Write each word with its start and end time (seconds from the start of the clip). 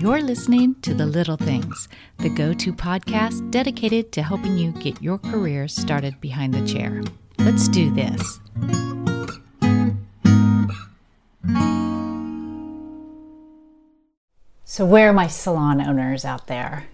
You're 0.00 0.20
listening 0.20 0.76
to 0.82 0.94
The 0.94 1.06
Little 1.06 1.36
Things, 1.36 1.88
the 2.18 2.28
go 2.28 2.52
to 2.52 2.72
podcast 2.72 3.50
dedicated 3.50 4.12
to 4.12 4.22
helping 4.22 4.56
you 4.56 4.70
get 4.70 5.02
your 5.02 5.18
career 5.18 5.66
started 5.66 6.20
behind 6.20 6.54
the 6.54 6.64
chair. 6.64 7.02
Let's 7.38 7.66
do 7.66 7.92
this. 7.92 8.38
So, 14.62 14.86
where 14.86 15.10
are 15.10 15.12
my 15.12 15.26
salon 15.26 15.80
owners 15.84 16.24
out 16.24 16.46
there? 16.46 16.86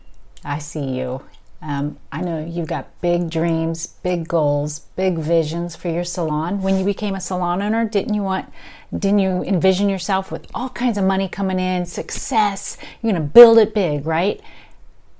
I 0.42 0.58
see 0.58 0.96
you. 0.96 1.24
Um, 1.66 1.98
I 2.12 2.20
know 2.20 2.44
you've 2.44 2.66
got 2.66 3.00
big 3.00 3.30
dreams, 3.30 3.86
big 3.86 4.28
goals, 4.28 4.80
big 4.96 5.16
visions 5.16 5.74
for 5.74 5.88
your 5.88 6.04
salon. 6.04 6.60
When 6.60 6.78
you 6.78 6.84
became 6.84 7.14
a 7.14 7.22
salon 7.22 7.62
owner, 7.62 7.86
didn't 7.86 8.12
you 8.12 8.22
want, 8.22 8.52
didn't 8.96 9.20
you 9.20 9.42
envision 9.42 9.88
yourself 9.88 10.30
with 10.30 10.46
all 10.52 10.68
kinds 10.68 10.98
of 10.98 11.04
money 11.04 11.26
coming 11.26 11.58
in, 11.58 11.86
success? 11.86 12.76
You're 13.00 13.12
going 13.12 13.22
to 13.22 13.28
build 13.28 13.56
it 13.56 13.72
big, 13.72 14.04
right? 14.04 14.42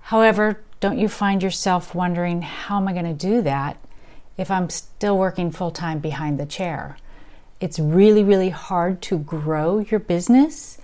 However, 0.03 0.61
don't 0.81 0.99
you 0.99 1.09
find 1.09 1.43
yourself 1.43 1.95
wondering, 1.95 2.43
how 2.43 2.77
am 2.77 2.89
I 2.89 2.93
going 2.93 3.07
to 3.07 3.15
do 3.15 3.41
that 3.41 3.79
if 4.37 4.51
I'm 4.51 4.69
still 4.69 5.17
working 5.17 5.51
full 5.51 5.71
time 5.71 5.99
behind 5.99 6.39
the 6.39 6.45
chair? 6.45 6.99
It's 7.59 7.79
really, 7.79 8.23
really 8.23 8.51
hard 8.51 9.01
to 9.03 9.17
grow 9.17 9.79
your 9.79 10.01
business 10.01 10.77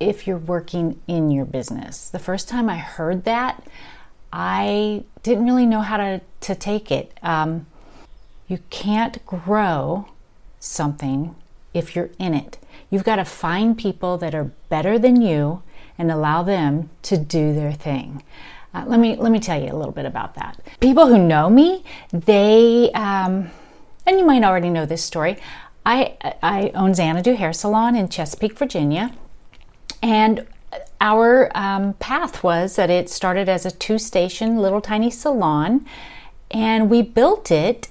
if 0.00 0.26
you're 0.26 0.38
working 0.38 1.00
in 1.06 1.30
your 1.30 1.44
business. 1.44 2.08
The 2.08 2.18
first 2.18 2.48
time 2.48 2.68
I 2.68 2.78
heard 2.78 3.22
that, 3.22 3.62
I 4.32 5.04
didn't 5.22 5.44
really 5.44 5.66
know 5.66 5.80
how 5.80 5.98
to, 5.98 6.20
to 6.40 6.54
take 6.54 6.90
it. 6.90 7.12
Um, 7.22 7.66
you 8.48 8.58
can't 8.70 9.24
grow 9.26 10.08
something 10.58 11.34
if 11.74 11.94
you're 11.94 12.10
in 12.18 12.34
it. 12.34 12.58
You've 12.90 13.04
got 13.04 13.16
to 13.16 13.24
find 13.24 13.76
people 13.76 14.18
that 14.18 14.34
are 14.34 14.52
better 14.68 14.98
than 14.98 15.20
you 15.20 15.62
and 15.98 16.10
allow 16.10 16.42
them 16.42 16.90
to 17.02 17.16
do 17.16 17.54
their 17.54 17.72
thing. 17.72 18.22
Uh, 18.74 18.84
let 18.86 18.98
me 18.98 19.16
let 19.16 19.30
me 19.30 19.38
tell 19.38 19.60
you 19.60 19.70
a 19.70 19.76
little 19.76 19.92
bit 19.92 20.06
about 20.06 20.34
that. 20.34 20.58
People 20.80 21.06
who 21.06 21.18
know 21.18 21.50
me, 21.50 21.84
they 22.10 22.90
um, 22.92 23.50
and 24.06 24.18
you 24.18 24.24
might 24.24 24.42
already 24.42 24.70
know 24.70 24.86
this 24.86 25.04
story. 25.04 25.36
I 25.84 26.16
I 26.42 26.70
own 26.74 26.94
Xanadu 26.94 27.34
Hair 27.34 27.52
Salon 27.52 27.94
in 27.96 28.08
Chesapeake, 28.08 28.58
Virginia, 28.58 29.14
and 30.02 30.46
our 31.02 31.50
um, 31.54 31.94
path 31.94 32.44
was 32.44 32.76
that 32.76 32.88
it 32.88 33.10
started 33.10 33.48
as 33.48 33.66
a 33.66 33.72
two 33.72 33.98
station 33.98 34.58
little 34.58 34.80
tiny 34.80 35.10
salon, 35.10 35.84
and 36.50 36.88
we 36.88 37.02
built 37.02 37.50
it 37.50 37.88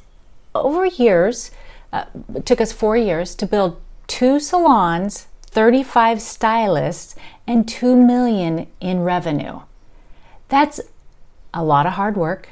over 0.56 0.86
years. 0.86 1.52
Uh, 1.92 2.06
it 2.34 2.46
took 2.46 2.62
us 2.62 2.72
four 2.72 2.96
years 2.96 3.36
to 3.36 3.46
build 3.46 3.80
two 4.08 4.40
salons, 4.40 5.28
35 5.44 6.22
stylists, 6.22 7.16
and 7.46 7.68
2 7.68 7.98
million 7.98 8.68
in 8.80 9.02
revenue. 9.02 9.60
That's 10.48 10.80
a 11.54 11.64
lot 11.66 11.86
of 11.86 11.94
hard 11.94 12.16
work. 12.16 12.48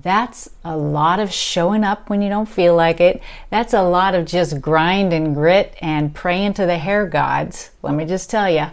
That's 0.00 0.48
a 0.64 0.76
lot 0.76 1.18
of 1.18 1.32
showing 1.32 1.82
up 1.82 2.08
when 2.08 2.22
you 2.22 2.28
don't 2.28 2.48
feel 2.48 2.76
like 2.76 3.00
it. 3.00 3.20
That's 3.50 3.74
a 3.74 3.82
lot 3.82 4.14
of 4.14 4.26
just 4.26 4.60
grind 4.60 5.12
and 5.12 5.34
grit 5.34 5.74
and 5.80 6.14
praying 6.14 6.54
to 6.54 6.66
the 6.66 6.78
hair 6.78 7.04
gods, 7.04 7.70
let 7.82 7.94
me 7.94 8.04
just 8.04 8.30
tell 8.30 8.48
you. 8.48 8.66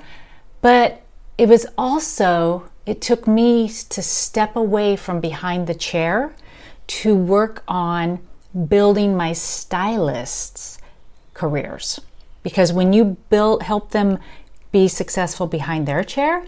But 0.62 1.02
it 1.38 1.50
was 1.50 1.66
also, 1.78 2.70
it 2.86 3.02
took 3.02 3.28
me 3.28 3.68
to 3.68 4.02
step 4.02 4.56
away 4.56 4.96
from 4.96 5.20
behind 5.20 5.68
the 5.68 5.76
chair 5.76 6.34
to 6.88 7.16
work 7.16 7.64
on 7.68 8.20
building 8.68 9.18
my 9.18 9.34
stylists' 9.34 10.78
careers. 11.34 12.00
Because 12.44 12.72
when 12.72 12.94
you 12.94 13.18
build, 13.30 13.64
help 13.64 13.92
them 13.92 14.20
be 14.72 14.88
successful 14.88 15.48
behind 15.48 15.88
their 15.88 16.04
chair, 16.04 16.46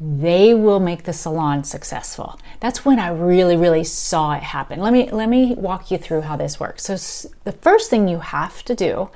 they 0.00 0.54
will 0.54 0.80
make 0.80 1.04
the 1.04 1.12
salon 1.12 1.62
successful. 1.62 2.40
That's 2.60 2.86
when 2.86 2.98
I 2.98 3.08
really, 3.08 3.56
really 3.56 3.84
saw 3.84 4.32
it 4.32 4.42
happen. 4.42 4.80
Let 4.80 4.94
me 4.94 5.10
let 5.10 5.28
me 5.28 5.54
walk 5.54 5.90
you 5.90 5.98
through 5.98 6.22
how 6.22 6.36
this 6.36 6.58
works. 6.58 6.84
So 6.84 7.28
the 7.44 7.52
first 7.52 7.90
thing 7.90 8.08
you 8.08 8.20
have 8.20 8.62
to 8.64 8.74
do 8.74 9.10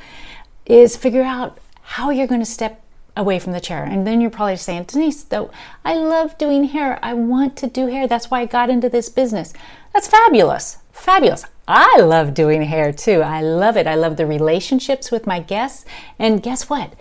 is 0.67 0.95
figure 0.95 1.23
out 1.23 1.59
how 1.81 2.11
you're 2.11 2.27
going 2.27 2.43
to 2.43 2.47
step 2.47 2.84
away 3.17 3.39
from 3.39 3.53
the 3.53 3.61
chair. 3.61 3.85
And 3.85 4.07
then 4.07 4.21
you're 4.21 4.31
probably 4.31 4.57
saying, 4.57 4.87
Danise, 4.87 5.29
though, 5.29 5.51
I 5.85 5.95
love 5.95 6.37
doing 6.39 6.65
hair. 6.65 6.99
I 7.03 7.15
want 7.15 7.57
to 7.59 7.67
do 7.67 7.87
hair. 7.87 8.07
That's 8.07 8.31
why 8.31 8.41
I 8.41 8.47
got 8.47 8.71
into 8.71 8.89
this 8.89 9.09
business. 9.09 9.53
That's 9.93 10.09
fabulous. 10.09 10.79
Fabulous. 10.93 11.45
I 11.67 12.01
love 12.01 12.35
doing 12.35 12.63
hair 12.63 12.93
too. 12.93 13.23
I 13.23 13.41
love 13.41 13.77
it. 13.77 13.87
I 13.87 13.95
love 13.95 14.17
the 14.17 14.27
relationships 14.27 15.11
with 15.11 15.27
my 15.27 15.41
guests. 15.41 15.85
And 16.19 16.43
guess 16.43 16.69
what? 16.69 16.95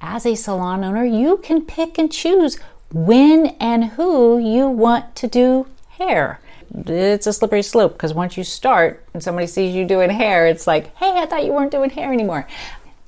As 0.00 0.24
a 0.24 0.34
salon 0.34 0.84
owner, 0.84 1.04
you 1.04 1.38
can 1.38 1.62
pick 1.62 1.98
and 1.98 2.10
choose 2.10 2.58
when 2.92 3.48
and 3.60 3.84
who 3.84 4.38
you 4.38 4.68
want 4.68 5.14
to 5.16 5.26
do 5.26 5.66
hair. 5.90 6.40
It's 6.86 7.26
a 7.26 7.32
slippery 7.32 7.62
slope 7.62 7.94
because 7.94 8.14
once 8.14 8.36
you 8.36 8.44
start 8.44 9.04
and 9.12 9.22
somebody 9.22 9.46
sees 9.46 9.74
you 9.74 9.84
doing 9.86 10.10
hair, 10.10 10.46
it's 10.46 10.66
like, 10.66 10.94
hey, 10.96 11.12
I 11.18 11.26
thought 11.26 11.44
you 11.44 11.52
weren't 11.52 11.72
doing 11.72 11.90
hair 11.90 12.12
anymore. 12.12 12.46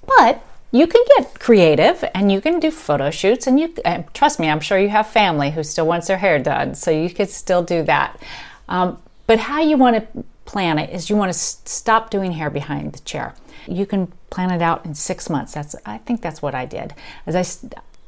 But 0.07 0.43
you 0.73 0.87
can 0.87 1.05
get 1.17 1.39
creative 1.41 2.05
and 2.15 2.31
you 2.31 2.41
can 2.41 2.61
do 2.61 2.71
photo 2.71 3.11
shoots 3.11 3.47
and 3.47 3.59
you 3.59 3.75
uh, 3.85 4.03
trust 4.15 4.39
me 4.39 4.49
i'm 4.49 4.61
sure 4.61 4.79
you 4.79 4.89
have 4.89 5.07
family 5.07 5.51
who 5.51 5.63
still 5.63 5.87
wants 5.87 6.07
their 6.07 6.19
hair 6.19 6.39
done 6.39 6.75
so 6.75 6.91
you 6.91 7.11
could 7.11 7.29
still 7.29 7.63
do 7.63 7.83
that. 7.83 8.21
Um, 8.69 8.99
but 9.27 9.39
how 9.39 9.61
you 9.61 9.77
want 9.77 9.97
to 9.97 10.25
plan 10.45 10.79
it 10.79 10.91
is 10.91 11.11
you 11.11 11.17
want 11.17 11.33
to 11.33 11.39
stop 11.39 12.11
doing 12.11 12.33
hair 12.33 12.51
behind 12.51 12.93
the 12.93 13.01
chair. 13.01 13.35
You 13.67 13.87
can 13.87 14.13
plan 14.31 14.51
it 14.51 14.63
out 14.63 14.85
in 14.85 14.95
six 14.95 15.29
months. 15.29 15.55
That's 15.55 15.75
i 15.87 15.99
think 15.99 16.23
that's 16.23 16.43
what 16.43 16.55
i 16.55 16.65
did. 16.65 16.95
As 17.27 17.35
i 17.37 17.45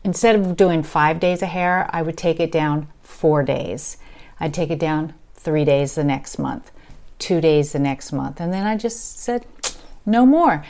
instead 0.04 0.34
of 0.36 0.56
doing 0.56 0.82
five 0.82 1.20
days 1.20 1.42
of 1.42 1.48
hair 1.48 1.88
i 1.92 2.02
would 2.02 2.16
take 2.16 2.40
it 2.40 2.52
down 2.52 2.88
four 3.02 3.42
days. 3.42 3.96
I'd 4.40 4.54
take 4.54 4.70
it 4.70 4.78
down 4.78 5.14
three 5.34 5.64
days 5.64 5.94
the 5.94 6.04
next 6.04 6.38
month 6.38 6.70
two 7.22 7.40
days 7.40 7.72
the 7.72 7.78
next 7.78 8.12
month 8.12 8.40
and 8.40 8.52
then 8.52 8.66
i 8.66 8.76
just 8.76 9.20
said 9.20 9.46
no 10.04 10.26
more 10.26 10.64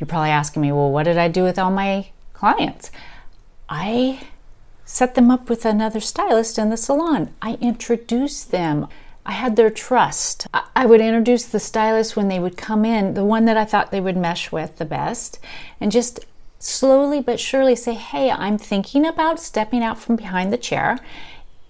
you're 0.00 0.06
probably 0.08 0.30
asking 0.30 0.62
me, 0.62 0.72
well, 0.72 0.90
what 0.90 1.02
did 1.02 1.18
I 1.18 1.28
do 1.28 1.42
with 1.42 1.58
all 1.58 1.70
my 1.70 2.08
clients? 2.32 2.90
I 3.68 4.20
set 4.86 5.14
them 5.14 5.30
up 5.30 5.50
with 5.50 5.66
another 5.66 6.00
stylist 6.00 6.58
in 6.58 6.70
the 6.70 6.76
salon. 6.78 7.32
I 7.42 7.58
introduced 7.60 8.50
them. 8.50 8.88
I 9.26 9.32
had 9.32 9.56
their 9.56 9.70
trust. 9.70 10.46
I 10.74 10.86
would 10.86 11.02
introduce 11.02 11.44
the 11.44 11.60
stylist 11.60 12.16
when 12.16 12.28
they 12.28 12.40
would 12.40 12.56
come 12.56 12.86
in, 12.86 13.12
the 13.12 13.24
one 13.24 13.44
that 13.44 13.58
I 13.58 13.66
thought 13.66 13.90
they 13.90 14.00
would 14.00 14.16
mesh 14.16 14.50
with 14.50 14.78
the 14.78 14.86
best, 14.86 15.38
and 15.80 15.92
just 15.92 16.24
slowly 16.58 17.20
but 17.20 17.38
surely 17.38 17.76
say, 17.76 17.94
Hey, 17.94 18.30
I'm 18.30 18.56
thinking 18.56 19.06
about 19.06 19.38
stepping 19.38 19.82
out 19.82 19.98
from 20.00 20.16
behind 20.16 20.52
the 20.52 20.58
chair. 20.58 20.98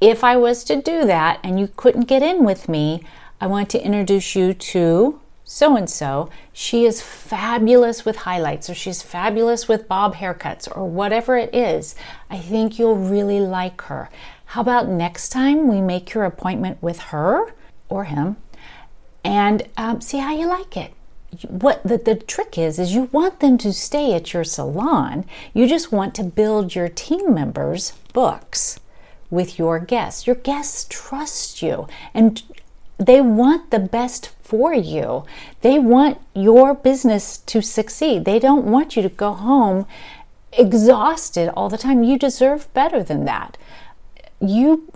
If 0.00 0.24
I 0.24 0.36
was 0.36 0.64
to 0.64 0.80
do 0.80 1.04
that 1.04 1.40
and 1.42 1.58
you 1.58 1.68
couldn't 1.76 2.08
get 2.08 2.22
in 2.22 2.44
with 2.44 2.68
me, 2.68 3.02
I 3.40 3.48
want 3.48 3.68
to 3.70 3.84
introduce 3.84 4.34
you 4.34 4.54
to 4.54 5.19
so 5.52 5.74
and 5.74 5.90
so, 5.90 6.30
she 6.52 6.84
is 6.84 7.02
fabulous 7.02 8.04
with 8.04 8.18
highlights 8.18 8.70
or 8.70 8.74
she's 8.76 9.02
fabulous 9.02 9.66
with 9.66 9.88
bob 9.88 10.14
haircuts 10.14 10.68
or 10.76 10.88
whatever 10.88 11.36
it 11.36 11.52
is. 11.52 11.96
I 12.30 12.38
think 12.38 12.78
you'll 12.78 12.94
really 12.94 13.40
like 13.40 13.82
her. 13.82 14.10
How 14.44 14.60
about 14.60 14.86
next 14.86 15.30
time 15.30 15.66
we 15.66 15.80
make 15.80 16.14
your 16.14 16.22
appointment 16.22 16.80
with 16.80 17.00
her 17.00 17.52
or 17.88 18.04
him 18.04 18.36
and 19.24 19.66
um, 19.76 20.00
see 20.00 20.18
how 20.18 20.32
you 20.32 20.46
like 20.46 20.76
it? 20.76 20.92
What 21.48 21.82
the, 21.82 21.98
the 21.98 22.14
trick 22.14 22.56
is, 22.56 22.78
is 22.78 22.94
you 22.94 23.10
want 23.10 23.40
them 23.40 23.58
to 23.58 23.72
stay 23.72 24.14
at 24.14 24.32
your 24.32 24.44
salon. 24.44 25.24
You 25.52 25.66
just 25.66 25.90
want 25.90 26.14
to 26.14 26.22
build 26.22 26.76
your 26.76 26.88
team 26.88 27.34
members' 27.34 27.94
books 28.12 28.78
with 29.30 29.58
your 29.58 29.80
guests. 29.80 30.28
Your 30.28 30.36
guests 30.36 30.86
trust 30.88 31.60
you 31.60 31.88
and 32.14 32.40
they 32.98 33.20
want 33.20 33.72
the 33.72 33.80
best 33.80 34.30
for 34.50 34.74
you. 34.74 35.24
They 35.60 35.78
want 35.78 36.20
your 36.34 36.74
business 36.74 37.38
to 37.38 37.62
succeed. 37.62 38.24
They 38.24 38.40
don't 38.40 38.66
want 38.66 38.96
you 38.96 39.02
to 39.02 39.08
go 39.08 39.32
home 39.32 39.86
exhausted 40.52 41.48
all 41.50 41.68
the 41.68 41.78
time. 41.78 42.02
You 42.02 42.18
deserve 42.18 42.72
better 42.74 43.04
than 43.04 43.24
that. 43.26 43.56
You 44.40 44.92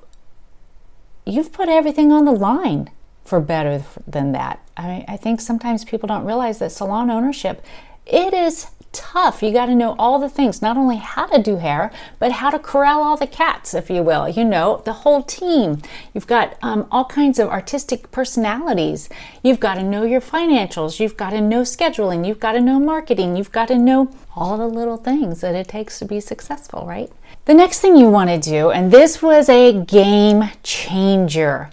you've 1.25 1.52
put 1.52 1.69
everything 1.69 2.11
on 2.11 2.25
the 2.25 2.32
line 2.32 2.90
for 3.25 3.40
better 3.40 3.84
than 4.08 4.32
that. 4.32 4.58
I 4.76 5.05
I 5.06 5.17
think 5.17 5.40
sometimes 5.40 5.84
people 5.84 6.08
don't 6.08 6.26
realize 6.26 6.58
that 6.58 6.73
salon 6.73 7.08
ownership 7.08 7.64
it 8.05 8.34
is 8.34 8.67
tough. 8.94 9.43
You 9.43 9.52
got 9.52 9.67
to 9.67 9.75
know 9.75 9.94
all 9.99 10.19
the 10.19 10.31
things, 10.31 10.62
not 10.62 10.79
only 10.79 10.96
how 10.96 11.26
to 11.26 11.43
do 11.43 11.56
hair, 11.56 11.91
but 12.19 12.32
how 12.32 12.49
to 12.50 12.58
corral 12.58 13.02
all 13.02 13.17
the 13.17 13.26
cats, 13.26 13.75
if 13.75 13.91
you 13.91 14.02
will. 14.02 14.29
You 14.29 14.44
know, 14.44 14.81
the 14.85 14.93
whole 14.93 15.23
team. 15.23 15.82
You've 16.14 16.26
got 16.26 16.56
um, 16.62 16.87
all 16.91 17.05
kinds 17.05 17.38
of 17.38 17.49
artistic 17.49 18.11
personalities. 18.11 19.08
You've 19.43 19.61
got 19.61 19.75
to 19.75 19.82
know 19.82 20.05
your 20.05 20.20
financials. 20.20 21.00
You've 21.00 21.17
got 21.17 21.31
to 21.31 21.41
know 21.41 21.62
scheduling. 21.62 22.26
You've 22.26 22.41
got 22.41 22.52
to 22.52 22.61
know 22.61 22.81
marketing. 22.81 23.37
You've 23.37 23.52
got 23.52 23.69
to 23.69 23.76
know 23.76 24.11
all 24.35 24.56
the 24.56 24.67
little 24.67 24.96
things 24.96 25.41
that 25.41 25.55
it 25.55 25.69
takes 25.69 25.99
to 25.99 26.05
be 26.05 26.20
successful, 26.20 26.87
right? 26.87 27.11
The 27.44 27.55
next 27.55 27.81
thing 27.81 27.96
you 27.96 28.08
want 28.08 28.31
to 28.31 28.38
do, 28.38 28.70
and 28.70 28.91
this 28.91 29.20
was 29.20 29.49
a 29.49 29.73
game 29.85 30.50
changer 30.62 31.70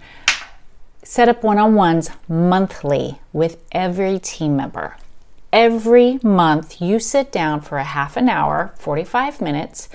set 1.02 1.28
up 1.28 1.42
one 1.42 1.58
on 1.58 1.74
ones 1.74 2.10
monthly 2.28 3.20
with 3.32 3.62
every 3.72 4.18
team 4.18 4.56
member 4.56 4.96
every 5.52 6.18
month 6.22 6.80
you 6.80 6.98
sit 6.98 7.30
down 7.30 7.60
for 7.60 7.78
a 7.78 7.84
half 7.84 8.16
an 8.16 8.28
hour, 8.28 8.74
45 8.78 9.40
minutes, 9.40 9.88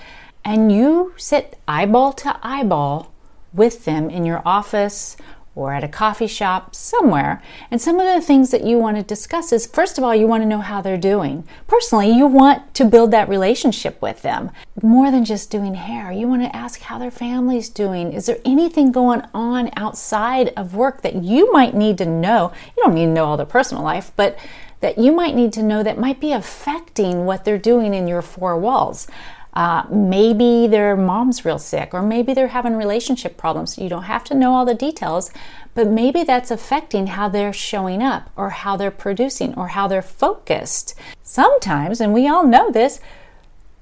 and 0.45 0.71
you 0.71 1.13
sit 1.17 1.57
eyeball 1.67 2.13
to 2.13 2.39
eyeball 2.41 3.13
with 3.53 3.85
them 3.85 4.09
in 4.09 4.23
your 4.23 4.41
office 4.45 5.17
or 5.57 5.73
at 5.73 5.83
a 5.83 5.87
coffee 5.87 6.27
shop 6.27 6.75
somewhere. 6.75 7.41
And 7.71 7.81
some 7.81 7.99
of 7.99 8.05
the 8.05 8.21
things 8.21 8.51
that 8.51 8.63
you 8.63 8.77
want 8.77 8.95
to 8.95 9.01
discuss 9.01 9.51
is 9.51 9.65
first 9.65 9.97
of 9.97 10.03
all, 10.03 10.13
you 10.13 10.27
want 10.27 10.43
to 10.43 10.47
know 10.47 10.61
how 10.61 10.81
they're 10.81 10.97
doing. 10.99 11.47
Personally, 11.65 12.11
you 12.11 12.27
want 12.27 12.75
to 12.75 12.85
build 12.85 13.09
that 13.09 13.27
relationship 13.27 13.99
with 13.99 14.21
them 14.21 14.51
more 14.83 15.09
than 15.09 15.25
just 15.25 15.49
doing 15.49 15.73
hair. 15.73 16.11
You 16.11 16.27
want 16.27 16.43
to 16.43 16.55
ask 16.55 16.81
how 16.81 16.99
their 16.99 17.09
family's 17.09 17.69
doing. 17.69 18.13
Is 18.13 18.27
there 18.27 18.37
anything 18.45 18.91
going 18.91 19.23
on 19.33 19.71
outside 19.75 20.49
of 20.49 20.75
work 20.75 21.01
that 21.01 21.23
you 21.23 21.51
might 21.51 21.73
need 21.73 21.97
to 21.97 22.05
know? 22.05 22.51
You 22.77 22.83
don't 22.83 22.93
need 22.93 23.07
to 23.07 23.11
know 23.13 23.25
all 23.25 23.37
their 23.37 23.47
personal 23.47 23.83
life, 23.83 24.11
but 24.15 24.37
that 24.79 24.97
you 24.97 25.11
might 25.11 25.35
need 25.35 25.53
to 25.53 25.63
know 25.63 25.83
that 25.83 25.97
might 25.97 26.19
be 26.19 26.31
affecting 26.31 27.25
what 27.25 27.45
they're 27.45 27.57
doing 27.57 27.93
in 27.93 28.07
your 28.07 28.21
four 28.21 28.57
walls. 28.57 29.07
Uh, 29.53 29.83
maybe 29.89 30.67
their 30.67 30.95
mom's 30.95 31.43
real 31.43 31.57
sick, 31.57 31.91
or 31.91 32.03
maybe 32.03 32.31
they're 32.33 32.49
having 32.49 32.75
relationship 32.75 33.37
problems. 33.37 33.77
You 33.77 33.89
don't 33.89 34.03
have 34.03 34.23
to 34.25 34.35
know 34.35 34.53
all 34.53 34.65
the 34.65 34.75
details, 34.75 35.31
but 35.73 35.87
maybe 35.87 36.23
that's 36.23 36.51
affecting 36.51 37.07
how 37.07 37.27
they're 37.27 37.53
showing 37.53 38.03
up, 38.03 38.29
or 38.35 38.51
how 38.51 38.77
they're 38.77 38.91
producing, 38.91 39.55
or 39.55 39.69
how 39.69 39.87
they're 39.87 40.03
focused. 40.03 40.93
Sometimes, 41.23 41.99
and 41.99 42.13
we 42.13 42.27
all 42.27 42.45
know 42.45 42.69
this, 42.69 42.99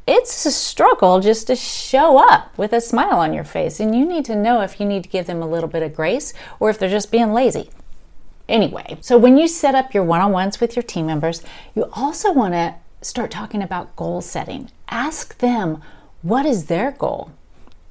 it's 0.08 0.46
a 0.46 0.52
struggle 0.52 1.20
just 1.20 1.48
to 1.48 1.58
show 1.58 2.20
up 2.26 2.58
with 2.58 2.72
a 2.72 2.80
smile 2.80 3.20
on 3.20 3.34
your 3.34 3.44
face, 3.44 3.82
and 3.82 3.94
you 3.94 4.06
need 4.06 4.24
to 4.26 4.36
know 4.36 4.62
if 4.62 4.80
you 4.80 4.86
need 4.86 5.04
to 5.04 5.10
give 5.10 5.26
them 5.26 5.42
a 5.42 5.50
little 5.50 5.68
bit 5.68 5.84
of 5.84 5.94
grace 5.94 6.34
or 6.60 6.70
if 6.70 6.80
they're 6.80 6.88
just 6.88 7.12
being 7.12 7.34
lazy. 7.34 7.70
Anyway, 8.48 8.98
so 9.02 9.18
when 9.18 9.38
you 9.38 9.48
set 9.48 9.76
up 9.76 9.94
your 9.94 10.04
one 10.04 10.22
on 10.22 10.32
ones 10.32 10.60
with 10.60 10.76
your 10.76 10.84
team 10.84 11.08
members, 11.08 11.42
you 11.74 11.90
also 11.94 12.32
want 12.32 12.54
to 12.54 12.76
start 13.02 13.32
talking 13.32 13.62
about 13.62 13.96
goal 13.96 14.22
setting. 14.22 14.70
Ask 14.90 15.38
them 15.40 15.82
what 16.22 16.46
is 16.46 16.66
their 16.66 16.92
goal. 16.92 17.32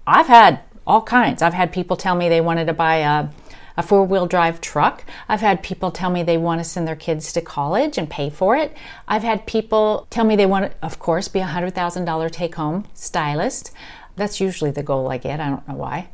I've 0.07 0.27
had 0.27 0.61
all 0.87 1.03
kinds. 1.03 1.43
I've 1.43 1.55
had 1.55 1.73
people 1.73 1.97
tell 1.97 2.15
me 2.15 2.29
they 2.29 2.41
wanted 2.41 2.67
to 2.67 2.73
buy 2.73 2.97
a, 2.97 3.29
a 3.77 3.83
four 3.83 4.05
wheel 4.05 4.27
drive 4.27 4.61
truck. 4.61 5.05
I've 5.29 5.41
had 5.41 5.63
people 5.63 5.91
tell 5.91 6.11
me 6.11 6.23
they 6.23 6.37
want 6.37 6.61
to 6.61 6.65
send 6.65 6.87
their 6.87 6.97
kids 6.97 7.33
to 7.33 7.41
college 7.41 7.97
and 7.99 8.11
pay 8.11 8.31
for 8.31 8.57
it. 8.57 8.77
I've 9.09 9.23
had 9.23 9.47
people 9.47 10.07
tell 10.11 10.25
me 10.25 10.37
they 10.37 10.47
want 10.47 10.71
to, 10.71 10.79
of 10.83 10.99
course, 10.99 11.29
be 11.29 11.41
a 11.41 11.47
$100,000 11.47 12.31
take 12.31 12.55
home 12.57 12.87
stylist. 12.95 13.73
That's 14.17 14.41
usually 14.41 14.71
the 14.71 14.83
goal 14.83 15.11
I 15.11 15.19
get. 15.19 15.41
I 15.41 15.49
don't 15.49 15.67
know 15.67 15.75
why, 15.75 16.09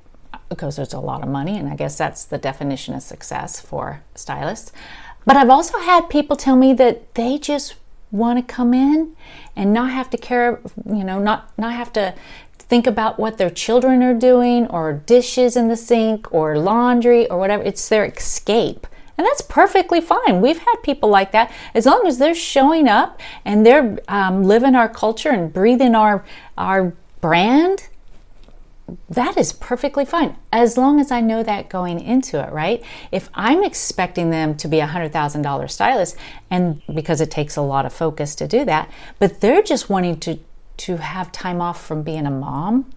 because 0.51 0.77
there's 0.77 0.93
a 0.93 1.01
lot 1.01 1.23
of 1.23 1.29
money, 1.29 1.57
and 1.57 1.69
I 1.69 1.77
guess 1.77 1.97
that's 1.97 2.25
the 2.25 2.37
definition 2.37 2.93
of 2.95 3.03
success 3.03 3.59
for 3.61 4.03
stylists. 4.15 4.73
But 5.25 5.37
I've 5.37 5.49
also 5.49 5.79
had 5.79 6.11
people 6.11 6.37
tell 6.37 6.57
me 6.57 6.75
that 6.75 7.15
they 7.15 7.39
just 7.39 7.77
want 8.11 8.39
to 8.39 8.55
come 8.55 8.75
in 8.75 9.17
and 9.57 9.73
not 9.73 9.91
have 9.93 10.11
to 10.11 10.19
care, 10.19 10.61
you 10.85 11.05
know, 11.05 11.19
not 11.19 11.57
not 11.57 11.73
have 11.73 11.93
to 11.95 12.15
think 12.59 12.87
about 12.87 13.19
what 13.19 13.39
their 13.39 13.51
children 13.51 14.03
are 14.03 14.15
doing 14.15 14.67
or 14.69 14.93
dishes 14.93 15.57
in 15.57 15.69
the 15.69 15.77
sink 15.77 16.33
or 16.33 16.59
laundry 16.59 17.29
or 17.29 17.39
whatever. 17.39 17.63
It's 17.63 17.89
their 17.89 18.05
escape. 18.05 18.87
And 19.19 19.27
that's 19.27 19.43
perfectly 19.43 20.01
fine. 20.01 20.41
We've 20.41 20.59
had 20.59 20.77
people 20.83 21.11
like 21.11 21.33
that. 21.33 21.53
As 21.75 21.85
long 21.85 22.07
as 22.07 22.17
they're 22.19 22.35
showing 22.35 22.89
up 22.89 23.21
and 23.45 23.67
they're 23.67 23.99
um, 24.09 24.45
living 24.45 24.75
our 24.75 24.89
culture 24.89 25.29
and 25.29 25.53
breathing 25.53 25.95
our 25.95 26.25
our 26.57 26.95
brand, 27.21 27.89
that 29.09 29.37
is 29.37 29.53
perfectly 29.53 30.05
fine 30.05 30.37
as 30.53 30.77
long 30.77 31.01
as 31.01 31.11
I 31.11 31.21
know 31.21 31.43
that 31.43 31.69
going 31.69 32.01
into 32.01 32.43
it, 32.43 32.53
right? 32.53 32.83
If 33.13 33.29
I'm 33.35 33.63
expecting 33.63 34.31
them 34.31 34.57
to 34.57 34.69
be 34.69 34.81
a 34.81 34.87
$100,000 34.87 35.71
stylist, 35.71 36.17
and 36.51 36.83
because 36.93 37.21
it 37.21 37.31
takes 37.31 37.57
a 37.57 37.63
lot 37.63 37.87
of 37.87 37.93
focus 37.93 38.35
to 38.37 38.49
do 38.49 38.65
that, 38.65 38.91
but 39.19 39.41
they're 39.41 39.63
just 39.63 39.91
wanting 39.91 40.19
to, 40.21 40.39
to 40.79 40.97
have 40.97 41.33
time 41.33 41.61
off 41.61 41.85
from 41.85 42.03
being 42.03 42.27
a 42.27 42.31
mom, 42.31 42.91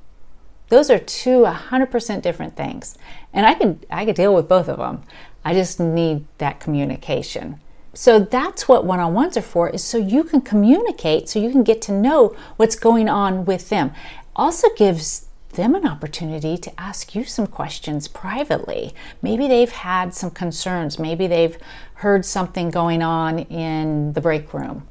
those 0.70 0.90
are 0.90 1.00
two 1.00 1.44
100% 1.44 2.22
different 2.22 2.56
things. 2.56 2.98
And 3.34 3.46
I 3.46 3.54
could, 3.54 3.86
I 3.90 4.06
could 4.06 4.16
deal 4.16 4.34
with 4.34 4.48
both 4.48 4.68
of 4.68 4.78
them. 4.78 5.04
I 5.46 5.54
just 5.54 5.80
need 5.80 6.26
that 6.38 6.60
communication. 6.60 7.60
So 7.94 8.20
that's 8.20 8.68
what 8.68 8.86
one 8.86 9.00
on 9.00 9.14
ones 9.14 9.38
are 9.38 9.42
for, 9.42 9.70
is 9.70 9.84
so 9.84 9.98
you 9.98 10.24
can 10.24 10.42
communicate, 10.42 11.30
so 11.30 11.40
you 11.40 11.52
can 11.52 11.64
get 11.64 11.82
to 11.84 11.92
know 11.92 12.36
what's 12.56 12.76
going 12.76 13.08
on 13.08 13.46
with 13.46 13.70
them. 13.70 13.92
Also 14.36 14.68
gives 14.76 15.28
them 15.56 15.76
an 15.76 15.88
opportunity 15.88 16.58
to 16.58 16.80
ask 16.80 17.16
you 17.16 17.24
some 17.24 17.48
questions 17.48 18.08
privately. 18.08 18.94
Maybe 19.22 19.48
they've 19.48 19.72
had 19.72 20.14
some 20.14 20.32
concerns. 20.32 21.00
Maybe 21.00 21.28
they've 21.28 21.58
heard 21.96 22.26
something 22.26 22.70
going 22.70 23.02
on 23.02 23.40
in 23.40 24.14
the 24.14 24.22
break 24.22 24.54
room. 24.54 24.88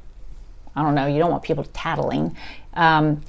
I 0.75 0.83
don't 0.83 0.95
know. 0.95 1.07
You 1.07 1.19
don't 1.19 1.31
want 1.31 1.43
people 1.43 1.65
tattling, 1.73 2.37
um, 2.75 3.23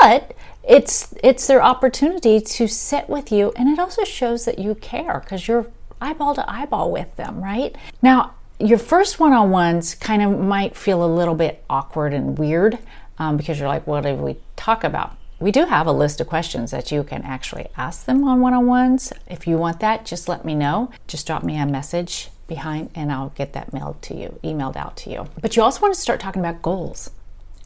but 0.00 0.34
it's 0.62 1.14
it's 1.24 1.46
their 1.46 1.62
opportunity 1.62 2.40
to 2.40 2.68
sit 2.68 3.08
with 3.08 3.32
you, 3.32 3.52
and 3.56 3.68
it 3.68 3.78
also 3.78 4.04
shows 4.04 4.44
that 4.44 4.58
you 4.58 4.74
care 4.74 5.20
because 5.20 5.48
you're 5.48 5.66
eyeball 6.00 6.34
to 6.34 6.50
eyeball 6.50 6.90
with 6.90 7.14
them, 7.16 7.42
right? 7.42 7.74
Now, 8.02 8.34
your 8.58 8.78
first 8.78 9.18
one-on-ones 9.18 9.94
kind 9.94 10.22
of 10.22 10.38
might 10.38 10.76
feel 10.76 11.04
a 11.04 11.08
little 11.12 11.34
bit 11.34 11.64
awkward 11.70 12.12
and 12.12 12.38
weird 12.38 12.78
um, 13.18 13.36
because 13.36 13.58
you're 13.58 13.68
like, 13.68 13.86
what 13.86 14.02
did 14.02 14.18
we 14.18 14.36
talk 14.56 14.84
about? 14.84 15.16
We 15.40 15.50
do 15.50 15.64
have 15.64 15.86
a 15.86 15.92
list 15.92 16.20
of 16.20 16.26
questions 16.26 16.70
that 16.70 16.92
you 16.92 17.02
can 17.02 17.22
actually 17.22 17.68
ask 17.76 18.04
them 18.04 18.22
on 18.24 18.40
one 18.40 18.52
on 18.52 18.66
ones. 18.66 19.12
If 19.26 19.46
you 19.46 19.56
want 19.56 19.80
that, 19.80 20.04
just 20.04 20.28
let 20.28 20.44
me 20.44 20.54
know. 20.54 20.90
Just 21.08 21.26
drop 21.26 21.42
me 21.42 21.56
a 21.56 21.64
message 21.64 22.28
behind 22.46 22.90
and 22.94 23.10
I'll 23.10 23.30
get 23.30 23.54
that 23.54 23.72
mailed 23.72 24.02
to 24.02 24.14
you, 24.14 24.38
emailed 24.44 24.76
out 24.76 24.96
to 24.98 25.10
you. 25.10 25.26
But 25.40 25.56
you 25.56 25.62
also 25.62 25.80
want 25.80 25.94
to 25.94 26.00
start 26.00 26.20
talking 26.20 26.40
about 26.40 26.60
goals 26.60 27.10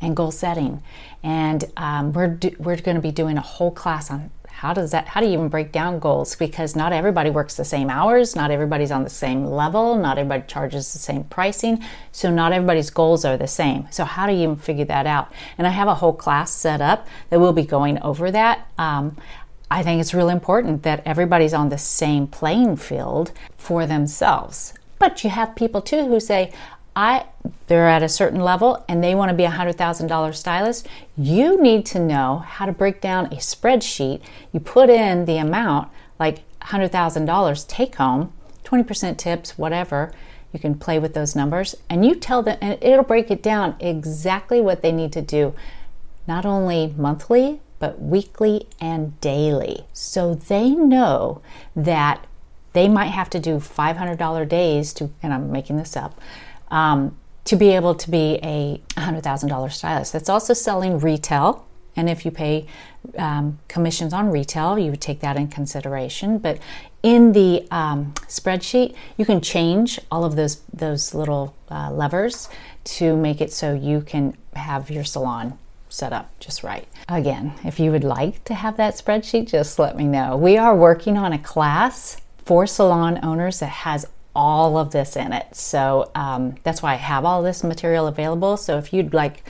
and 0.00 0.14
goal 0.14 0.30
setting. 0.30 0.82
And 1.24 1.64
um, 1.76 2.12
we're, 2.12 2.28
do, 2.28 2.54
we're 2.58 2.76
going 2.76 2.94
to 2.94 3.02
be 3.02 3.10
doing 3.10 3.36
a 3.36 3.42
whole 3.42 3.72
class 3.72 4.08
on 4.08 4.30
how 4.54 4.72
does 4.72 4.92
that 4.92 5.08
how 5.08 5.20
do 5.20 5.26
you 5.26 5.32
even 5.32 5.48
break 5.48 5.72
down 5.72 5.98
goals? 5.98 6.36
Because 6.36 6.76
not 6.76 6.92
everybody 6.92 7.30
works 7.30 7.56
the 7.56 7.64
same 7.64 7.90
hours 7.90 8.36
not 8.36 8.50
everybody's 8.50 8.90
on 8.90 9.04
the 9.04 9.10
same 9.10 9.44
level 9.44 9.96
not 9.96 10.16
everybody 10.18 10.44
charges 10.46 10.92
the 10.92 10.98
same 10.98 11.24
pricing 11.24 11.82
so 12.12 12.30
not 12.30 12.52
everybody's 12.52 12.90
goals 12.90 13.24
are 13.24 13.36
the 13.36 13.48
same. 13.48 13.88
So 13.90 14.04
how 14.04 14.26
do 14.26 14.32
you 14.32 14.42
even 14.44 14.56
figure 14.56 14.84
that 14.86 15.06
out? 15.06 15.32
And 15.58 15.66
i 15.66 15.70
have 15.70 15.88
a 15.88 15.96
whole 15.96 16.12
class 16.12 16.52
set 16.52 16.80
up 16.80 17.06
that 17.30 17.40
will 17.40 17.52
be 17.52 17.64
going 17.64 18.00
over 18.02 18.30
that. 18.30 18.66
Um, 18.78 19.16
I 19.70 19.82
think 19.82 20.00
it's 20.00 20.14
really 20.14 20.32
important 20.32 20.84
that 20.84 21.02
everybody's 21.04 21.54
on 21.54 21.68
the 21.68 21.78
same 21.78 22.26
playing 22.26 22.76
field 22.76 23.32
for 23.56 23.86
themselves. 23.86 24.72
But 24.98 25.24
you 25.24 25.30
have 25.30 25.56
people 25.56 25.82
too 25.82 26.06
who 26.06 26.20
say, 26.20 26.52
I 26.96 27.26
they're 27.66 27.88
at 27.88 28.02
a 28.02 28.08
certain 28.08 28.40
level 28.40 28.84
and 28.88 29.02
they 29.02 29.14
want 29.14 29.30
to 29.30 29.36
be 29.36 29.44
a 29.44 29.50
hundred 29.50 29.76
thousand 29.76 30.06
dollar 30.06 30.32
stylist, 30.32 30.86
you 31.16 31.60
need 31.60 31.86
to 31.86 31.98
know 31.98 32.38
how 32.46 32.66
to 32.66 32.72
break 32.72 33.00
down 33.00 33.26
a 33.26 33.36
spreadsheet. 33.36 34.20
You 34.52 34.60
put 34.60 34.90
in 34.90 35.24
the 35.24 35.38
amount, 35.38 35.88
like 36.18 36.42
hundred 36.62 36.92
thousand 36.92 37.26
dollars 37.26 37.64
take 37.64 37.96
home, 37.96 38.32
twenty 38.62 38.84
percent 38.84 39.18
tips, 39.18 39.58
whatever. 39.58 40.12
You 40.52 40.60
can 40.60 40.76
play 40.76 41.00
with 41.00 41.14
those 41.14 41.34
numbers 41.34 41.74
and 41.90 42.06
you 42.06 42.14
tell 42.14 42.42
them 42.42 42.58
and 42.60 42.78
it'll 42.80 43.04
break 43.04 43.30
it 43.30 43.42
down 43.42 43.74
exactly 43.80 44.60
what 44.60 44.82
they 44.82 44.92
need 44.92 45.12
to 45.14 45.22
do, 45.22 45.52
not 46.28 46.46
only 46.46 46.94
monthly, 46.96 47.60
but 47.80 48.00
weekly 48.00 48.68
and 48.80 49.20
daily. 49.20 49.84
So 49.92 50.34
they 50.34 50.70
know 50.70 51.42
that 51.74 52.26
they 52.72 52.88
might 52.88 53.06
have 53.06 53.30
to 53.30 53.40
do 53.40 53.56
$500 53.56 54.48
days 54.48 54.92
to, 54.94 55.10
and 55.22 55.32
I'm 55.34 55.50
making 55.50 55.76
this 55.76 55.96
up, 55.96 56.20
um, 56.68 57.16
to 57.44 57.56
be 57.56 57.70
able 57.70 57.94
to 57.94 58.10
be 58.10 58.38
a 58.42 58.80
$100,000 58.96 59.72
stylist. 59.72 60.12
That's 60.12 60.28
also 60.28 60.54
selling 60.54 60.98
retail. 60.98 61.66
And 61.96 62.08
if 62.08 62.24
you 62.24 62.30
pay 62.30 62.66
um, 63.18 63.58
commissions 63.68 64.12
on 64.12 64.30
retail, 64.30 64.78
you 64.78 64.90
would 64.90 65.00
take 65.00 65.20
that 65.20 65.36
in 65.36 65.48
consideration. 65.48 66.38
But 66.38 66.58
in 67.02 67.32
the 67.32 67.68
um, 67.70 68.14
spreadsheet, 68.28 68.94
you 69.16 69.24
can 69.24 69.40
change 69.40 70.00
all 70.10 70.24
of 70.24 70.36
those 70.36 70.62
those 70.72 71.14
little 71.14 71.54
uh, 71.70 71.90
levers 71.92 72.48
to 72.84 73.14
make 73.16 73.40
it 73.40 73.52
so 73.52 73.74
you 73.74 74.00
can 74.00 74.36
have 74.54 74.90
your 74.90 75.04
salon 75.04 75.58
set 75.88 76.12
up 76.12 76.30
just 76.40 76.64
right. 76.64 76.88
Again, 77.08 77.54
if 77.64 77.78
you 77.78 77.92
would 77.92 78.04
like 78.04 78.42
to 78.44 78.54
have 78.54 78.76
that 78.78 78.94
spreadsheet, 78.94 79.48
just 79.48 79.78
let 79.78 79.96
me 79.96 80.04
know. 80.04 80.36
We 80.36 80.56
are 80.56 80.74
working 80.74 81.16
on 81.16 81.32
a 81.32 81.38
class 81.38 82.16
for 82.38 82.66
salon 82.66 83.20
owners 83.22 83.60
that 83.60 83.66
has 83.66 84.06
all 84.34 84.76
of 84.76 84.90
this 84.90 85.16
in 85.16 85.32
it. 85.32 85.54
So 85.54 86.10
um, 86.14 86.56
that's 86.62 86.82
why 86.82 86.92
I 86.92 86.96
have 86.96 87.24
all 87.24 87.42
this 87.42 87.62
material 87.62 88.06
available. 88.06 88.56
So 88.56 88.78
if 88.78 88.92
you'd 88.92 89.14
like 89.14 89.44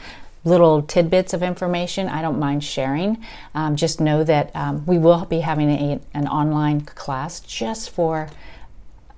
little 0.45 0.83
tidbits 0.83 1.33
of 1.33 1.43
information, 1.43 2.09
I 2.09 2.21
don't 2.21 2.39
mind 2.39 2.63
sharing. 2.63 3.25
Um, 3.55 3.77
just 3.77 4.01
know 4.01 4.25
that 4.25 4.55
um, 4.55 4.85
we 4.87 4.99
will 4.99 5.25
be 5.25 5.41
having 5.41 5.71
a, 5.71 6.01
an 6.13 6.29
online 6.29 6.83
class 6.83 7.41
just 7.41 7.91
for 7.91 8.29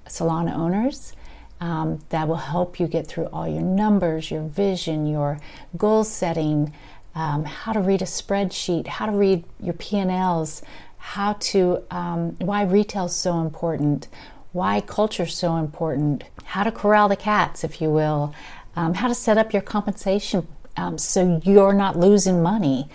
salon 0.07 0.49
owners. 0.49 1.13
Um, 1.59 2.01
that 2.11 2.29
will 2.29 2.37
help 2.37 2.79
you 2.79 2.87
get 2.87 3.07
through 3.07 3.27
all 3.27 3.49
your 3.49 3.63
numbers, 3.63 4.31
your 4.31 4.43
vision, 4.43 5.07
your 5.07 5.41
goal 5.75 6.05
setting, 6.05 6.75
um, 7.15 7.45
how 7.47 7.73
to 7.73 7.81
read 7.81 8.03
a 8.03 8.05
spreadsheet, 8.05 8.87
how 8.87 9.07
to 9.07 9.13
read 9.13 9.43
your 9.59 9.73
P&Ls, 9.73 10.61
how 10.99 11.33
to 11.33 11.83
um, 11.91 12.37
why 12.41 12.63
retail 12.63 13.07
is 13.07 13.17
so 13.17 13.41
important, 13.41 14.09
why 14.57 14.81
culture 14.81 15.25
is 15.25 15.35
so 15.35 15.57
important, 15.57 16.25
how 16.45 16.65
to 16.65 16.73
corral 16.73 17.09
the 17.09 17.17
cats, 17.17 17.63
if 17.63 17.81
you 17.81 17.91
will, 17.91 18.35
um, 18.75 18.95
how 18.95 19.07
to 19.07 19.15
set 19.15 19.37
up 19.39 19.53
your 19.53 19.63
compensation 19.63 20.49
um, 20.77 20.99
so 20.99 21.41
you're 21.45 21.73
not 21.73 21.99
losing 21.99 22.43
money. 22.43 22.89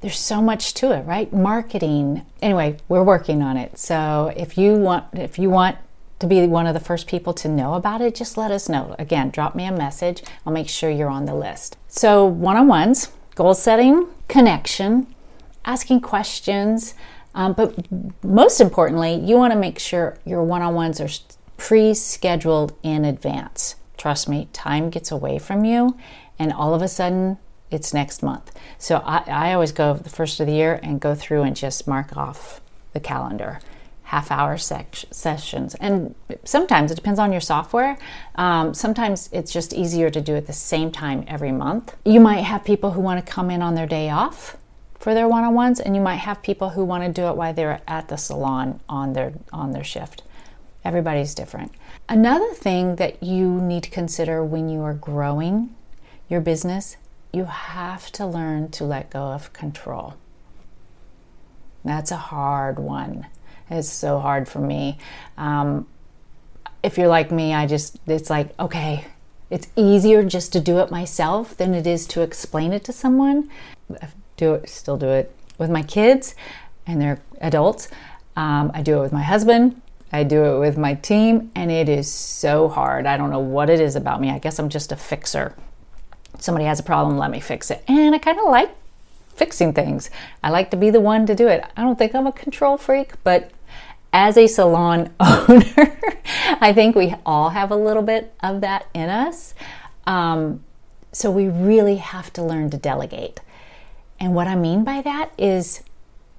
there's 0.00 0.18
so 0.18 0.42
much 0.42 0.74
to 0.74 0.92
it, 0.92 1.00
right? 1.06 1.32
Marketing. 1.32 2.26
Anyway, 2.42 2.76
we're 2.88 3.02
working 3.02 3.40
on 3.40 3.56
it. 3.56 3.78
So 3.78 4.32
if 4.36 4.58
you 4.58 4.74
want 4.74 5.06
if 5.14 5.38
you 5.38 5.48
want 5.48 5.78
to 6.18 6.26
be 6.26 6.46
one 6.46 6.66
of 6.66 6.74
the 6.74 6.80
first 6.80 7.06
people 7.06 7.32
to 7.34 7.48
know 7.48 7.74
about 7.74 8.00
it, 8.02 8.14
just 8.14 8.36
let 8.36 8.50
us 8.50 8.68
know. 8.68 8.94
Again, 8.98 9.30
drop 9.30 9.54
me 9.54 9.64
a 9.64 9.72
message. 9.72 10.22
I'll 10.44 10.52
make 10.52 10.68
sure 10.68 10.90
you're 10.90 11.08
on 11.08 11.24
the 11.24 11.34
list. 11.34 11.76
So, 11.88 12.24
one 12.26 12.56
on 12.56 12.68
ones, 12.68 13.12
goal 13.34 13.54
setting, 13.54 14.06
connection, 14.28 15.06
asking 15.64 16.00
questions. 16.02 16.94
Um, 17.34 17.52
but 17.52 17.74
most 18.22 18.60
importantly, 18.60 19.14
you 19.14 19.36
want 19.36 19.52
to 19.52 19.58
make 19.58 19.78
sure 19.78 20.18
your 20.24 20.42
one 20.42 20.62
on 20.62 20.74
ones 20.74 21.00
are 21.00 21.08
pre 21.56 21.94
scheduled 21.94 22.74
in 22.82 23.04
advance. 23.04 23.76
Trust 23.96 24.28
me, 24.28 24.48
time 24.52 24.90
gets 24.90 25.10
away 25.10 25.38
from 25.38 25.64
you, 25.64 25.96
and 26.38 26.52
all 26.52 26.74
of 26.74 26.82
a 26.82 26.88
sudden, 26.88 27.38
it's 27.70 27.94
next 27.94 28.22
month. 28.22 28.52
So 28.78 28.98
I, 29.04 29.24
I 29.26 29.54
always 29.54 29.72
go 29.72 29.94
the 29.94 30.10
first 30.10 30.38
of 30.40 30.46
the 30.46 30.52
year 30.52 30.78
and 30.82 31.00
go 31.00 31.14
through 31.14 31.42
and 31.42 31.56
just 31.56 31.88
mark 31.88 32.16
off 32.16 32.60
the 32.92 33.00
calendar 33.00 33.60
half 34.04 34.30
hour 34.30 34.56
sec- 34.56 35.06
sessions. 35.10 35.74
And 35.76 36.14
sometimes 36.44 36.92
it 36.92 36.94
depends 36.94 37.18
on 37.18 37.32
your 37.32 37.40
software. 37.40 37.98
Um, 38.36 38.74
sometimes 38.74 39.28
it's 39.32 39.52
just 39.52 39.72
easier 39.72 40.10
to 40.10 40.20
do 40.20 40.36
at 40.36 40.46
the 40.46 40.52
same 40.52 40.92
time 40.92 41.24
every 41.26 41.52
month. 41.52 41.96
You 42.04 42.20
might 42.20 42.42
have 42.42 42.64
people 42.64 42.92
who 42.92 43.00
want 43.00 43.24
to 43.24 43.32
come 43.32 43.50
in 43.50 43.62
on 43.62 43.74
their 43.74 43.86
day 43.86 44.10
off 44.10 44.56
for 45.04 45.12
their 45.12 45.28
one-on-ones 45.28 45.80
and 45.80 45.94
you 45.94 46.00
might 46.00 46.16
have 46.16 46.42
people 46.42 46.70
who 46.70 46.82
want 46.82 47.04
to 47.04 47.12
do 47.12 47.28
it 47.28 47.36
while 47.36 47.52
they're 47.52 47.82
at 47.86 48.08
the 48.08 48.16
salon 48.16 48.80
on 48.88 49.12
their 49.12 49.34
on 49.52 49.72
their 49.72 49.84
shift. 49.84 50.22
Everybody's 50.82 51.34
different. 51.34 51.72
Another 52.08 52.54
thing 52.54 52.96
that 52.96 53.22
you 53.22 53.60
need 53.60 53.82
to 53.82 53.90
consider 53.90 54.42
when 54.42 54.70
you 54.70 54.80
are 54.80 54.94
growing 54.94 55.74
your 56.30 56.40
business, 56.40 56.96
you 57.34 57.44
have 57.44 58.10
to 58.12 58.24
learn 58.24 58.70
to 58.70 58.84
let 58.84 59.10
go 59.10 59.24
of 59.24 59.52
control. 59.52 60.14
That's 61.84 62.10
a 62.10 62.16
hard 62.16 62.78
one. 62.78 63.26
It's 63.68 63.90
so 63.90 64.20
hard 64.20 64.48
for 64.48 64.60
me. 64.60 64.96
Um, 65.36 65.86
if 66.82 66.96
you're 66.96 67.08
like 67.08 67.30
me, 67.30 67.52
I 67.52 67.66
just, 67.66 67.98
it's 68.06 68.30
like, 68.30 68.58
okay, 68.58 69.04
it's 69.50 69.68
easier 69.76 70.22
just 70.22 70.50
to 70.54 70.60
do 70.60 70.78
it 70.78 70.90
myself 70.90 71.58
than 71.58 71.74
it 71.74 71.86
is 71.86 72.06
to 72.06 72.22
explain 72.22 72.72
it 72.72 72.84
to 72.84 72.92
someone. 72.94 73.50
Do 74.36 74.54
it, 74.54 74.68
still 74.68 74.96
do 74.96 75.08
it 75.08 75.34
with 75.58 75.70
my 75.70 75.82
kids, 75.82 76.34
and 76.86 77.00
they're 77.00 77.20
adults. 77.40 77.88
Um, 78.36 78.70
I 78.74 78.82
do 78.82 78.98
it 78.98 79.00
with 79.00 79.12
my 79.12 79.22
husband. 79.22 79.80
I 80.12 80.22
do 80.22 80.44
it 80.44 80.58
with 80.60 80.78
my 80.78 80.94
team, 80.94 81.50
and 81.54 81.70
it 81.70 81.88
is 81.88 82.10
so 82.10 82.68
hard. 82.68 83.06
I 83.06 83.16
don't 83.16 83.30
know 83.30 83.40
what 83.40 83.70
it 83.70 83.80
is 83.80 83.96
about 83.96 84.20
me. 84.20 84.30
I 84.30 84.38
guess 84.38 84.58
I'm 84.58 84.68
just 84.68 84.92
a 84.92 84.96
fixer. 84.96 85.56
Somebody 86.38 86.66
has 86.66 86.78
a 86.78 86.84
problem, 86.84 87.18
let 87.18 87.30
me 87.30 87.40
fix 87.40 87.70
it. 87.70 87.82
And 87.88 88.14
I 88.14 88.18
kind 88.18 88.38
of 88.38 88.48
like 88.48 88.70
fixing 89.34 89.72
things. 89.72 90.10
I 90.42 90.50
like 90.50 90.70
to 90.70 90.76
be 90.76 90.90
the 90.90 91.00
one 91.00 91.26
to 91.26 91.34
do 91.34 91.48
it. 91.48 91.64
I 91.76 91.82
don't 91.82 91.98
think 91.98 92.14
I'm 92.14 92.26
a 92.26 92.32
control 92.32 92.76
freak, 92.76 93.12
but 93.24 93.50
as 94.12 94.36
a 94.36 94.46
salon 94.46 95.12
owner, 95.20 95.98
I 96.60 96.72
think 96.72 96.94
we 96.94 97.14
all 97.26 97.50
have 97.50 97.70
a 97.70 97.76
little 97.76 98.02
bit 98.02 98.32
of 98.40 98.60
that 98.60 98.86
in 98.94 99.08
us. 99.08 99.54
Um, 100.06 100.62
so 101.12 101.30
we 101.30 101.48
really 101.48 101.96
have 101.96 102.32
to 102.34 102.42
learn 102.42 102.70
to 102.70 102.76
delegate. 102.76 103.40
And 104.20 104.34
what 104.34 104.46
I 104.46 104.54
mean 104.54 104.84
by 104.84 105.02
that 105.02 105.32
is 105.36 105.82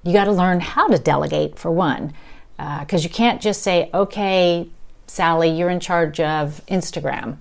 you 0.02 0.12
got 0.12 0.24
to 0.24 0.32
learn 0.32 0.60
how 0.60 0.88
to 0.88 0.98
delegate 0.98 1.58
for 1.58 1.70
one, 1.70 2.12
because 2.56 3.04
uh, 3.04 3.06
you 3.06 3.10
can't 3.10 3.40
just 3.40 3.62
say, 3.62 3.90
okay, 3.92 4.68
Sally, 5.06 5.50
you're 5.50 5.70
in 5.70 5.80
charge 5.80 6.20
of 6.20 6.62
Instagram, 6.68 7.38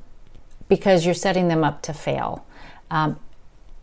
because 0.67 1.05
you're 1.05 1.13
setting 1.13 1.47
them 1.47 1.63
up 1.63 1.81
to 1.83 1.93
fail. 1.93 2.45
Um, 2.91 3.19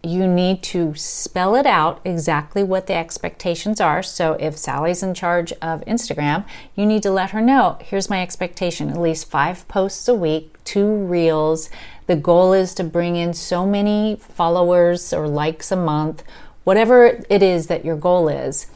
you 0.05 0.27
need 0.27 0.63
to 0.65 0.95
spell 0.97 1.55
it 1.55 1.67
out 1.67 2.01
exactly 2.05 2.65
what 2.65 2.89
the 2.89 2.95
expectations 2.95 3.81
are. 3.81 4.03
So 4.03 4.33
if 4.35 4.59
Sally's 4.59 5.03
in 5.03 5.15
charge 5.15 5.53
of 5.63 5.81
Instagram, 5.83 6.45
you 6.75 6.87
need 6.87 7.05
to 7.05 7.11
let 7.11 7.31
her 7.31 7.41
know 7.41 7.79
here's 7.81 8.11
my 8.11 8.21
expectation 8.21 8.91
at 8.91 9.01
least 9.01 9.31
five 9.31 9.67
posts 9.69 10.09
a 10.09 10.15
week, 10.15 10.63
two 10.65 10.93
reels. 10.93 11.71
The 12.09 12.17
goal 12.17 12.53
is 12.53 12.75
to 12.75 12.85
bring 12.85 13.15
in 13.15 13.33
so 13.33 13.65
many 13.65 14.17
followers 14.17 15.13
or 15.13 15.29
likes 15.29 15.71
a 15.71 15.77
month, 15.77 16.25
whatever 16.65 17.23
it 17.31 17.43
is 17.43 17.69
that 17.69 17.85
your 17.85 17.97
goal 17.97 18.29
is. 18.29 18.67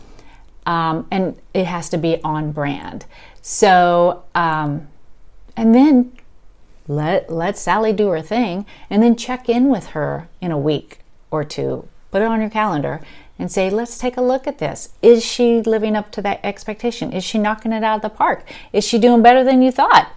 Um, 0.65 1.07
and 1.11 1.37
it 1.55 1.67
has 1.67 1.89
to 1.91 1.99
be 1.99 2.23
on 2.23 2.53
brand. 2.53 3.05
So, 3.43 4.25
um, 4.35 4.89
and 5.57 5.75
then 5.75 6.13
let 6.89 7.31
let 7.31 7.59
Sally 7.59 7.93
do 7.93 8.09
her 8.09 8.23
thing, 8.23 8.65
and 8.91 9.03
then 9.03 9.17
check 9.17 9.49
in 9.49 9.69
with 9.69 9.89
her 9.89 10.29
in 10.41 10.53
a 10.53 10.59
week 10.59 11.01
or 11.31 11.45
two, 11.45 11.89
put 12.11 12.23
it 12.23 12.27
on 12.27 12.41
your 12.41 12.51
calendar 12.51 13.01
and 13.39 13.53
say, 13.53 13.69
let's 13.69 13.99
take 13.99 14.17
a 14.17 14.23
look 14.23 14.47
at 14.47 14.59
this. 14.59 14.91
Is 15.03 15.25
she 15.25 15.61
living 15.61 15.95
up 15.95 16.11
to 16.13 16.23
that 16.23 16.41
expectation? 16.43 17.13
Is 17.13 17.25
she 17.25 17.39
knocking 17.39 17.73
it 17.73 17.85
out 17.85 17.97
of 17.97 18.03
the 18.03 18.17
park? 18.17 18.49
Is 18.73 18.87
she 18.87 18.99
doing 18.99 19.23
better 19.23 19.45
than 19.45 19.61
you 19.61 19.71
thought? 19.71 20.11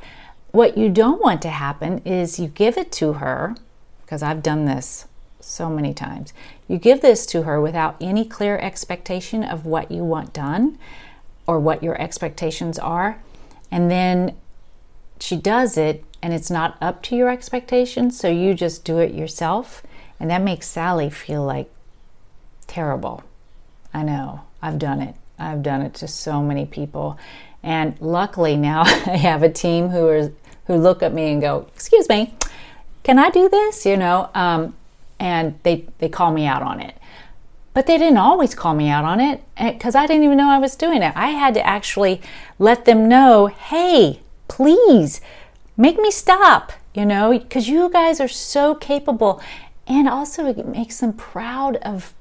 What 0.52 0.78
you 0.78 0.90
don't 0.90 1.22
want 1.22 1.42
to 1.44 1.50
happen 1.50 2.00
is 2.06 2.40
you 2.40 2.48
give 2.48 2.78
it 2.78 2.92
to 2.94 3.14
her, 3.14 3.56
because 4.02 4.24
I've 4.24 4.42
done 4.42 4.66
this 4.66 5.06
so 5.40 5.70
many 5.70 5.94
times. 5.94 6.34
You 6.68 6.78
give 6.78 7.02
this 7.02 7.26
to 7.28 7.44
her 7.44 7.60
without 7.60 7.98
any 8.00 8.26
clear 8.26 8.58
expectation 8.58 9.44
of 9.44 9.66
what 9.66 9.92
you 9.92 10.04
want 10.04 10.34
done 10.34 10.78
or 11.46 11.60
what 11.60 11.84
your 11.84 12.00
expectations 12.02 12.80
are. 12.80 13.22
And 13.72 13.92
then 13.92 14.36
she 15.20 15.36
does 15.36 15.78
it 15.78 16.04
and 16.22 16.34
it's 16.34 16.50
not 16.50 16.78
up 16.82 17.02
to 17.04 17.16
your 17.16 17.30
expectations, 17.30 18.20
so 18.20 18.30
you 18.30 18.54
just 18.54 18.84
do 18.84 18.98
it 18.98 19.14
yourself 19.14 19.84
and 20.20 20.30
that 20.30 20.42
makes 20.42 20.68
Sally 20.68 21.10
feel 21.10 21.44
like 21.44 21.70
terrible. 22.68 23.24
I 23.94 24.04
know. 24.04 24.42
I've 24.62 24.80
done 24.80 25.02
it. 25.02 25.16
I've 25.38 25.64
done 25.64 25.82
it 25.82 25.94
to 25.96 26.08
so 26.08 26.42
many 26.42 26.66
people. 26.66 27.18
And 27.64 28.00
luckily 28.00 28.58
now 28.58 28.82
I 28.86 29.18
have 29.18 29.44
a 29.44 29.50
team 29.50 29.90
who 29.90 30.08
are 30.08 30.32
who 30.66 30.76
look 30.76 31.02
at 31.02 31.14
me 31.14 31.32
and 31.32 31.42
go, 31.42 31.68
"Excuse 31.74 32.08
me, 32.10 32.34
can 33.04 33.18
I 33.18 33.30
do 33.30 33.50
this?" 33.50 33.86
You 33.86 33.98
know, 33.98 34.30
um, 34.36 34.76
and 35.20 35.60
they 35.64 35.86
they 35.98 36.10
call 36.10 36.32
me 36.32 36.46
out 36.46 36.62
on 36.62 36.80
it. 36.80 36.96
But 37.74 37.86
they 37.86 37.98
didn't 37.98 38.18
always 38.18 38.56
call 38.56 38.74
me 38.74 38.90
out 38.90 39.06
on 39.06 39.20
it 39.20 39.42
because 39.58 39.96
I 39.96 40.06
didn't 40.06 40.24
even 40.24 40.38
know 40.38 40.50
I 40.50 40.58
was 40.58 40.76
doing 40.76 41.02
it. 41.02 41.16
I 41.16 41.32
had 41.32 41.54
to 41.54 41.66
actually 41.66 42.22
let 42.60 42.86
them 42.86 43.08
know, 43.08 43.48
"Hey, 43.48 44.22
please 44.48 45.22
make 45.78 45.98
me 45.98 46.12
stop." 46.12 46.74
You 46.94 47.06
know, 47.06 47.32
because 47.32 47.70
you 47.70 47.90
guys 47.90 48.20
are 48.20 48.28
so 48.28 48.76
capable 48.76 49.42
and 49.90 50.08
also, 50.08 50.46
it 50.46 50.68
makes 50.68 51.00
them 51.00 51.14
proud 51.14 51.78
of 51.78 52.14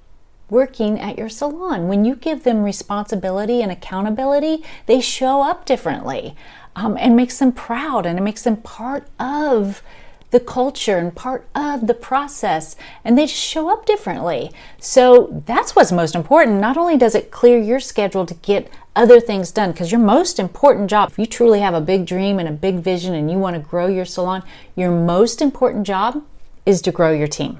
working 0.48 0.98
at 0.98 1.18
your 1.18 1.28
salon. 1.28 1.86
When 1.86 2.06
you 2.06 2.16
give 2.16 2.42
them 2.42 2.64
responsibility 2.64 3.60
and 3.60 3.70
accountability, 3.70 4.64
they 4.86 5.02
show 5.02 5.42
up 5.42 5.66
differently 5.66 6.34
um, 6.74 6.96
and 6.98 7.14
makes 7.14 7.38
them 7.38 7.52
proud 7.52 8.06
and 8.06 8.18
it 8.18 8.22
makes 8.22 8.42
them 8.42 8.56
part 8.56 9.06
of 9.20 9.82
the 10.30 10.40
culture 10.40 10.96
and 10.96 11.14
part 11.14 11.46
of 11.54 11.86
the 11.86 11.94
process 11.94 12.76
and 13.04 13.16
they 13.16 13.26
just 13.26 13.36
show 13.36 13.70
up 13.70 13.84
differently. 13.84 14.50
So 14.78 15.42
that's 15.46 15.76
what's 15.76 15.92
most 15.92 16.14
important. 16.14 16.60
Not 16.60 16.78
only 16.78 16.96
does 16.96 17.14
it 17.14 17.30
clear 17.30 17.58
your 17.58 17.80
schedule 17.80 18.24
to 18.24 18.34
get 18.34 18.70
other 18.96 19.20
things 19.20 19.50
done, 19.50 19.72
because 19.72 19.92
your 19.92 20.00
most 20.00 20.38
important 20.38 20.88
job, 20.88 21.10
if 21.10 21.18
you 21.18 21.26
truly 21.26 21.60
have 21.60 21.74
a 21.74 21.80
big 21.80 22.06
dream 22.06 22.38
and 22.38 22.48
a 22.48 22.52
big 22.52 22.76
vision 22.76 23.14
and 23.14 23.30
you 23.30 23.38
want 23.38 23.54
to 23.54 23.60
grow 23.60 23.86
your 23.86 24.06
salon, 24.06 24.42
your 24.74 24.90
most 24.90 25.42
important 25.42 25.86
job 25.86 26.22
is 26.68 26.82
to 26.82 26.92
grow 26.92 27.10
your 27.10 27.26
team. 27.26 27.58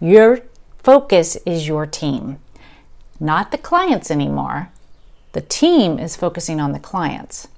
Your 0.00 0.40
focus 0.78 1.36
is 1.44 1.68
your 1.68 1.84
team, 1.84 2.38
not 3.20 3.50
the 3.50 3.58
clients 3.58 4.10
anymore. 4.10 4.70
The 5.32 5.42
team 5.42 5.98
is 5.98 6.16
focusing 6.16 6.58
on 6.58 6.72
the 6.72 6.80
clients. 6.80 7.48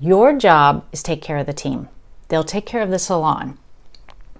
Your 0.00 0.36
job 0.36 0.84
is 0.90 1.04
take 1.04 1.22
care 1.22 1.36
of 1.36 1.46
the 1.46 1.52
team. 1.52 1.88
They'll 2.28 2.42
take 2.42 2.66
care 2.66 2.82
of 2.82 2.90
the 2.90 2.98
salon. 2.98 3.58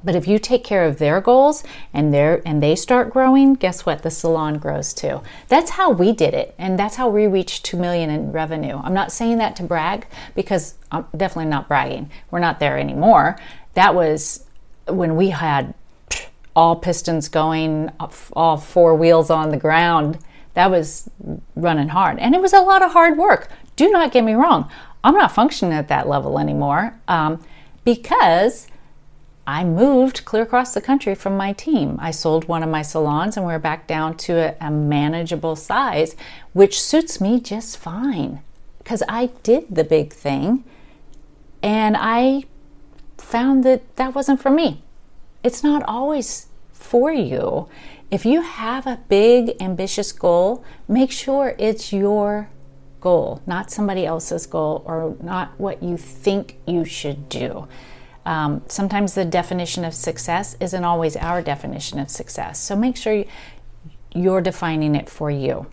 But 0.03 0.17
if 0.17 0.27
you 0.27 0.41
take 0.41 0.65
care 0.65 0.85
of 0.85 0.99
their 0.99 1.21
goals 1.21 1.63
and 1.93 2.13
their 2.13 2.43
and 2.45 2.61
they 2.61 2.75
start 2.75 3.11
growing, 3.11 3.55
guess 3.55 3.87
what? 3.87 4.03
The 4.03 4.11
salon 4.11 4.59
grows 4.59 4.93
too. 4.93 5.23
That's 5.47 5.73
how 5.73 5.91
we 5.91 6.11
did 6.11 6.35
it, 6.35 6.55
and 6.59 6.77
that's 6.77 6.97
how 6.97 7.09
we 7.09 7.29
reached 7.29 7.65
two 7.65 7.77
million 7.77 8.11
in 8.11 8.33
revenue. 8.33 8.81
I'm 8.83 8.95
not 8.95 9.13
saying 9.13 9.39
that 9.39 9.55
to 9.57 9.63
brag 9.63 10.07
because 10.35 10.75
I'm 10.91 11.05
definitely 11.17 11.51
not 11.51 11.69
bragging. 11.69 12.11
We're 12.33 12.41
not 12.41 12.59
there 12.59 12.79
anymore. 12.79 13.39
That 13.75 13.95
was 13.95 14.47
when 14.87 15.17
we 15.17 15.31
had 15.31 15.75
all 16.55 16.77
pistons 16.77 17.29
going, 17.29 17.91
all 18.33 18.57
four 18.57 18.95
wheels 18.95 19.31
on 19.31 19.51
the 19.51 19.57
ground. 19.57 20.19
That 20.55 20.71
was 20.71 21.09
running 21.55 21.89
hard. 21.89 22.19
And 22.19 22.35
it 22.35 22.41
was 22.41 22.53
a 22.53 22.61
lot 22.61 22.83
of 22.83 22.93
hard 22.93 23.17
work. 23.17 23.49
Do 23.77 23.91
not 23.91 24.13
get 24.13 24.25
me 24.25 24.35
wrong. 24.35 24.71
I'm 25.03 25.15
not 25.15 25.33
functioning 25.33 25.73
at 25.73 25.89
that 25.89 26.09
level 26.09 26.39
anymore 26.39 26.99
um, 27.09 27.43
because 27.85 28.67
I 29.47 29.65
moved 29.65 30.25
clear 30.25 30.43
across 30.43 30.75
the 30.75 30.81
country 30.81 31.15
from 31.15 31.37
my 31.37 31.53
team. 31.53 31.97
I 32.01 32.11
sold 32.11 32.47
one 32.47 32.63
of 32.63 32.69
my 32.69 32.83
salons 32.83 33.37
and 33.37 33.47
we're 33.47 33.59
back 33.59 33.87
down 33.87 34.17
to 34.19 34.35
a, 34.35 34.57
a 34.61 34.71
manageable 34.71 35.57
size, 35.57 36.15
which 36.53 36.81
suits 36.81 37.21
me 37.21 37.41
just 37.41 37.79
fine 37.79 38.43
because 38.79 39.03
I 39.09 39.31
did 39.43 39.67
the 39.71 39.85
big 39.85 40.13
thing 40.13 40.65
and 41.63 41.97
I 41.99 42.45
found 43.31 43.65
that 43.65 43.97
that 43.97 44.15
wasn't 44.15 44.41
for 44.41 44.51
me 44.51 44.83
it's 45.43 45.63
not 45.63 45.83
always 45.85 46.47
for 46.73 47.13
you. 47.13 47.69
If 48.11 48.27
you 48.27 48.43
have 48.43 48.87
a 48.87 49.01
big, 49.09 49.57
ambitious 49.61 50.13
goal, 50.13 50.65
make 50.89 51.13
sure 51.13 51.55
it's 51.59 51.93
your 51.93 52.51
goal, 53.01 53.41
not 53.47 53.71
somebody 53.71 54.05
else's 54.05 54.47
goal 54.47 54.83
or 54.85 55.17
not 55.23 55.53
what 55.59 55.83
you 55.83 55.97
think 55.97 56.57
you 56.67 56.85
should 56.85 57.29
do. 57.29 57.69
Um, 58.27 58.63
sometimes 58.67 59.15
the 59.15 59.25
definition 59.25 59.85
of 59.85 59.95
success 59.95 60.57
isn't 60.61 60.85
always 60.85 61.17
our 61.17 61.41
definition 61.41 61.99
of 61.99 62.11
success. 62.11 62.61
So 62.61 62.77
make 62.77 62.97
sure 62.97 63.25
you're 64.13 64.43
defining 64.43 64.95
it 64.95 65.09
for 65.09 65.31
you. 65.31 65.67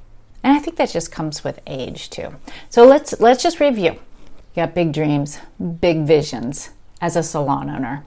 And 0.44 0.56
I 0.56 0.60
think 0.60 0.78
that 0.78 0.92
just 0.92 1.12
comes 1.12 1.44
with 1.44 1.60
age 1.68 2.10
too. 2.10 2.36
So 2.70 2.86
let's 2.86 3.20
let's 3.20 3.44
just 3.44 3.60
review. 3.60 3.94
You 3.94 4.64
got 4.64 4.76
big 4.76 4.94
dreams, 4.94 5.40
big 5.82 6.06
visions 6.06 6.70
as 7.02 7.16
a 7.16 7.24
salon 7.24 7.70
owner. 7.70 8.04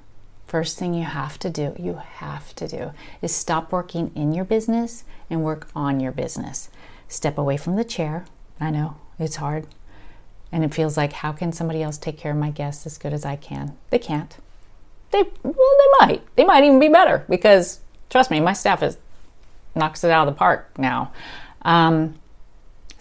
First 0.46 0.78
thing 0.78 0.94
you 0.94 1.04
have 1.04 1.38
to 1.40 1.50
do, 1.50 1.74
you 1.78 1.94
have 1.94 2.54
to 2.56 2.66
do, 2.66 2.90
is 3.22 3.34
stop 3.34 3.70
working 3.70 4.10
in 4.14 4.32
your 4.32 4.44
business 4.44 5.04
and 5.28 5.44
work 5.44 5.68
on 5.76 6.00
your 6.00 6.12
business. 6.12 6.70
Step 7.08 7.38
away 7.38 7.56
from 7.56 7.76
the 7.76 7.84
chair. 7.84 8.24
I 8.60 8.70
know 8.70 8.96
it's 9.18 9.36
hard. 9.36 9.66
And 10.50 10.64
it 10.64 10.74
feels 10.74 10.96
like, 10.96 11.12
how 11.12 11.30
can 11.30 11.52
somebody 11.52 11.82
else 11.82 11.96
take 11.96 12.18
care 12.18 12.32
of 12.32 12.38
my 12.38 12.50
guests 12.50 12.84
as 12.84 12.98
good 12.98 13.12
as 13.12 13.24
I 13.24 13.36
can? 13.36 13.76
They 13.90 14.00
can't. 14.00 14.36
They, 15.12 15.22
well, 15.42 15.54
they 15.54 16.06
might. 16.06 16.36
They 16.36 16.44
might 16.44 16.64
even 16.64 16.80
be 16.80 16.88
better 16.88 17.24
because, 17.28 17.80
trust 18.08 18.30
me, 18.30 18.40
my 18.40 18.52
staff 18.52 18.82
is 18.82 18.96
knocks 19.74 20.02
it 20.02 20.10
out 20.10 20.26
of 20.26 20.34
the 20.34 20.38
park 20.38 20.68
now. 20.78 21.12
Um, 21.62 22.16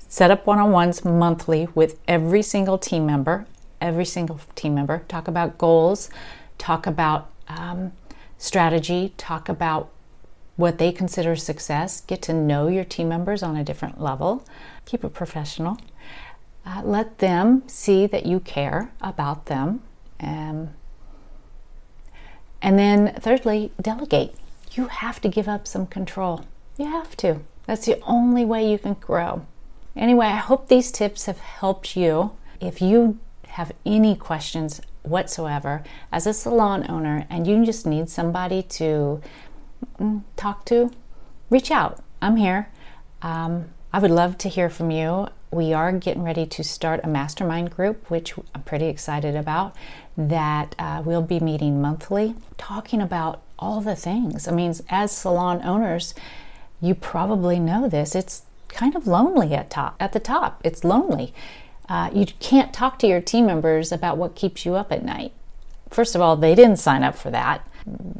set 0.07 0.31
up 0.31 0.45
one 0.45 0.59
on 0.59 0.71
ones 0.71 1.03
monthly 1.03 1.67
with 1.73 1.99
every 2.07 2.41
single 2.41 2.77
team 2.77 3.05
member. 3.05 3.45
Every 3.81 4.05
single 4.05 4.39
team 4.55 4.75
member. 4.75 5.03
Talk 5.07 5.27
about 5.27 5.57
goals, 5.57 6.09
talk 6.57 6.85
about 6.85 7.31
um, 7.47 7.93
strategy, 8.37 9.13
talk 9.17 9.49
about 9.49 9.89
what 10.55 10.77
they 10.77 10.91
consider 10.91 11.35
success. 11.35 12.01
Get 12.01 12.21
to 12.23 12.33
know 12.33 12.67
your 12.67 12.83
team 12.83 13.07
members 13.07 13.41
on 13.41 13.55
a 13.55 13.63
different 13.63 14.01
level. 14.01 14.45
Keep 14.85 15.05
it 15.05 15.13
professional. 15.13 15.77
Uh, 16.65 16.81
let 16.83 17.19
them 17.19 17.63
see 17.67 18.05
that 18.07 18.25
you 18.25 18.39
care 18.41 18.91
about 19.01 19.45
them. 19.45 19.81
Um, 20.19 20.69
and 22.61 22.77
then, 22.77 23.15
thirdly, 23.19 23.71
delegate. 23.81 24.35
You 24.73 24.87
have 24.87 25.21
to 25.21 25.29
give 25.29 25.47
up 25.47 25.65
some 25.65 25.87
control. 25.87 26.45
You 26.77 26.85
have 26.85 27.15
to. 27.17 27.39
That's 27.65 27.85
the 27.85 28.01
only 28.03 28.43
way 28.43 28.69
you 28.69 28.77
can 28.77 28.95
grow. 28.95 29.45
Anyway, 29.95 30.27
I 30.27 30.35
hope 30.35 30.67
these 30.67 30.91
tips 30.91 31.25
have 31.25 31.39
helped 31.39 31.95
you. 31.95 32.31
If 32.59 32.81
you 32.81 33.19
have 33.59 33.73
any 33.85 34.15
questions 34.15 34.79
whatsoever 35.03 35.83
as 36.13 36.25
a 36.25 36.33
salon 36.33 36.85
owner 36.89 37.27
and 37.29 37.45
you 37.45 37.65
just 37.65 37.85
need 37.85 38.09
somebody 38.09 38.63
to 38.63 39.21
mm, 39.99 40.23
talk 40.37 40.63
to, 40.63 40.89
reach 41.49 41.69
out. 41.69 42.01
I'm 42.21 42.37
here. 42.37 42.69
Um, 43.21 43.65
I 43.91 43.99
would 43.99 44.11
love 44.11 44.37
to 44.39 44.49
hear 44.49 44.69
from 44.69 44.91
you 44.91 45.27
we 45.51 45.73
are 45.73 45.91
getting 45.91 46.23
ready 46.23 46.45
to 46.45 46.63
start 46.63 47.01
a 47.03 47.07
mastermind 47.07 47.71
group, 47.75 48.09
which 48.09 48.33
I'm 48.53 48.63
pretty 48.63 48.85
excited 48.85 49.35
about, 49.35 49.75
that 50.15 50.75
uh, 50.79 51.01
we'll 51.03 51.23
be 51.23 51.39
meeting 51.39 51.81
monthly, 51.81 52.35
talking 52.57 53.01
about 53.01 53.41
all 53.57 53.81
the 53.81 53.95
things. 53.95 54.47
I 54.47 54.51
mean, 54.51 54.73
as 54.89 55.11
salon 55.11 55.61
owners, 55.65 56.13
you 56.79 56.93
probably 56.95 57.59
know 57.59 57.89
this. 57.89 58.15
It's 58.15 58.43
kind 58.69 58.95
of 58.95 59.07
lonely 59.07 59.53
at 59.53 59.69
top 59.69 59.95
at 59.99 60.13
the 60.13 60.19
top. 60.19 60.61
It's 60.63 60.83
lonely. 60.83 61.33
Uh, 61.89 62.09
you 62.13 62.25
can't 62.39 62.71
talk 62.71 62.99
to 62.99 63.07
your 63.07 63.19
team 63.19 63.47
members 63.47 63.91
about 63.91 64.17
what 64.17 64.35
keeps 64.35 64.65
you 64.65 64.75
up 64.75 64.91
at 64.91 65.03
night. 65.03 65.33
First 65.89 66.13
of 66.13 66.21
all, 66.21 66.35
they 66.37 66.53
didn't 66.53 66.77
sign 66.77 67.03
up 67.03 67.15
for 67.15 67.31
that 67.31 67.67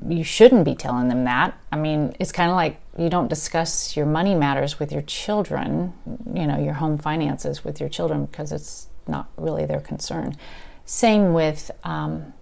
you 0.07 0.23
shouldn't 0.23 0.65
be 0.65 0.75
telling 0.75 1.07
them 1.09 1.23
that. 1.25 1.57
I 1.71 1.77
mean, 1.77 2.15
it's 2.19 2.31
kind 2.31 2.49
of 2.49 2.55
like 2.55 2.79
you 2.97 3.09
don't 3.09 3.27
discuss 3.27 3.95
your 3.95 4.05
money 4.05 4.35
matters 4.35 4.79
with 4.79 4.91
your 4.91 5.01
children, 5.03 5.93
you 6.33 6.47
know, 6.47 6.59
your 6.59 6.73
home 6.73 6.97
finances 6.97 7.63
with 7.63 7.79
your 7.79 7.89
children 7.89 8.25
because 8.25 8.51
it's 8.51 8.88
not 9.07 9.29
really 9.38 9.65
their 9.65 9.79
concern. 9.79 10.35
Same 10.85 11.34
with 11.34 11.69
um, 11.84 12.34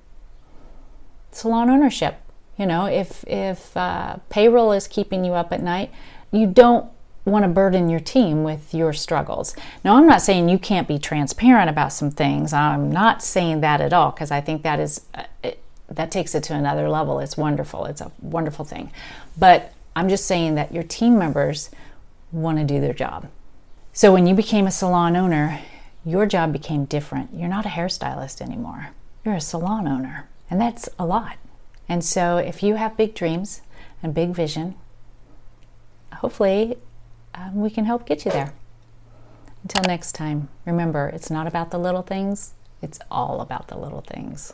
salon 1.32 1.70
ownership. 1.70 2.18
You 2.58 2.66
know, 2.66 2.86
if 2.86 3.24
if 3.28 3.76
uh, 3.76 4.18
payroll 4.30 4.72
is 4.72 4.88
keeping 4.88 5.24
you 5.24 5.34
up 5.34 5.52
at 5.52 5.62
night, 5.62 5.92
you 6.32 6.48
don't 6.48 6.90
want 7.32 7.44
to 7.44 7.50
burden 7.50 7.90
your 7.90 8.00
team 8.00 8.44
with 8.44 8.74
your 8.74 8.94
struggles. 8.94 9.56
Now, 9.84 9.98
I'm 9.98 10.08
not 10.08 10.22
saying 10.22 10.50
you 10.50 10.58
can't 10.58 10.88
be 10.88 10.98
transparent 10.98 11.70
about 11.70 11.94
some 11.94 12.12
things. 12.12 12.54
I'm 12.54 12.92
not 12.92 13.22
saying 13.22 13.62
that 13.62 13.82
at 13.82 13.94
all 13.94 14.12
because 14.12 14.32
I 14.32 14.42
think 14.42 14.64
that 14.64 14.80
is. 14.80 15.02
Uh, 15.14 15.24
it, 15.44 15.64
that 15.90 16.12
takes 16.12 16.36
it 16.36 16.44
to 16.44 16.54
another 16.54 16.90
level. 16.90 17.20
It's 17.20 17.38
wonderful. 17.38 17.86
It's 17.86 18.02
a 18.02 18.12
wonderful 18.22 18.66
thing. 18.66 18.92
But 19.38 19.74
I'm 19.96 20.10
just 20.10 20.26
saying 20.26 20.56
that 20.56 20.74
your 20.74 20.84
team 20.84 21.18
members 21.18 21.70
want 22.32 22.58
to 22.58 22.66
do 22.66 22.82
their 22.82 22.94
job. 22.94 23.30
So 23.94 24.12
when 24.12 24.28
you 24.28 24.36
became 24.36 24.68
a 24.68 24.72
salon 24.72 25.16
owner, 25.16 25.62
your 26.06 26.26
job 26.26 26.52
became 26.52 26.86
different. 26.86 27.34
You're 27.34 27.50
not 27.50 27.66
a 27.66 27.70
hairstylist 27.70 28.42
anymore. 28.42 28.90
You're 29.24 29.36
a 29.36 29.42
salon 29.42 29.88
owner. 29.88 30.28
And 30.50 30.60
that's 30.62 30.88
a 31.00 31.06
lot. 31.06 31.38
And 31.90 32.04
so 32.04 32.38
if 32.38 32.62
you 32.62 32.76
have 32.76 32.98
big 32.98 33.16
dreams 33.16 33.62
and 34.04 34.14
big 34.14 34.32
vision, 34.32 34.76
hopefully 36.14 36.78
um, 37.38 37.56
we 37.56 37.70
can 37.70 37.86
help 37.86 38.06
get 38.06 38.26
you 38.26 38.32
there. 38.32 38.54
Until 39.64 39.84
next 39.84 40.14
time, 40.14 40.50
remember, 40.66 41.08
it's 41.10 41.30
not 41.30 41.48
about 41.48 41.72
the 41.72 41.78
little 41.78 42.02
things, 42.02 42.54
it's 42.82 43.00
all 43.12 43.42
about 43.42 43.68
the 43.68 43.78
little 43.78 44.02
things. 44.02 44.54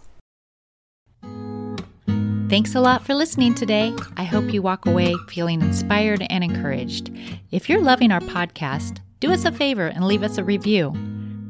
Thanks 2.49 2.75
a 2.75 2.81
lot 2.81 3.03
for 3.03 3.15
listening 3.15 3.55
today. 3.55 3.95
I 4.15 4.25
hope 4.25 4.53
you 4.53 4.61
walk 4.61 4.85
away 4.85 5.15
feeling 5.27 5.61
inspired 5.61 6.25
and 6.29 6.43
encouraged. 6.43 7.09
If 7.51 7.67
you're 7.67 7.81
loving 7.81 8.11
our 8.11 8.19
podcast, 8.19 8.99
do 9.19 9.31
us 9.31 9.45
a 9.45 9.51
favor 9.51 9.87
and 9.87 10.05
leave 10.05 10.21
us 10.21 10.37
a 10.37 10.43
review. 10.43 10.91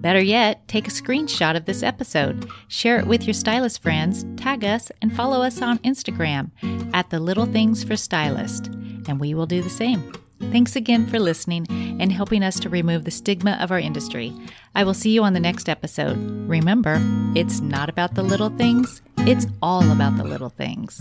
Better 0.04 0.22
yet, 0.22 0.66
take 0.68 0.88
a 0.88 0.92
screenshot 0.92 1.58
of 1.58 1.66
this 1.66 1.84
episode, 1.84 2.50
share 2.68 3.00
it 3.00 3.08
with 3.08 3.26
your 3.26 3.34
stylist 3.34 3.82
friends, 3.82 4.26
tag 4.38 4.64
us, 4.64 4.92
and 5.02 5.16
follow 5.16 5.42
us 5.42 5.62
on 5.62 5.80
Instagram 5.80 6.52
at 6.94 7.10
The 7.10 7.20
Little 7.20 7.46
Things 7.46 7.84
for 7.84 7.96
Stylist, 7.96 8.68
and 8.68 9.20
we 9.20 9.34
will 9.34 9.46
do 9.46 9.62
the 9.62 9.70
same. 9.70 10.23
Thanks 10.52 10.76
again 10.76 11.08
for 11.08 11.20
listening 11.20 11.66
and 12.00 12.12
helping 12.12 12.44
us 12.44 12.60
to 12.60 12.70
remove 12.70 13.06
the 13.06 13.12
stigma 13.12 13.58
of 13.60 13.72
our 13.72 13.80
industry. 13.80 14.34
I 14.76 14.84
will 14.84 14.94
see 14.94 15.12
you 15.12 15.24
on 15.24 15.34
the 15.34 15.40
next 15.40 15.70
episode. 15.70 16.18
Remember, 16.48 17.00
it's 17.36 17.60
not 17.62 17.90
about 17.90 18.16
the 18.16 18.24
little 18.24 18.50
things, 18.50 19.02
it's 19.20 19.48
all 19.62 19.92
about 19.92 20.18
the 20.18 20.24
little 20.24 20.50
things. 20.50 21.00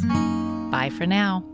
Bye 0.71 0.91
for 0.97 1.07
now. 1.07 1.45